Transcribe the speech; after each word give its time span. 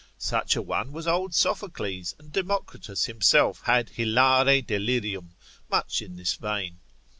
Such 0.17 0.55
a 0.55 0.63
one 0.63 0.91
was 0.93 1.05
old 1.05 1.35
Sophocles, 1.35 2.15
and 2.17 2.31
Democritus 2.31 3.05
himself 3.05 3.61
had 3.65 3.89
hilare 3.89 4.63
delirium, 4.63 5.35
much 5.69 6.01
in 6.01 6.15
this 6.15 6.33
vein. 6.33 6.79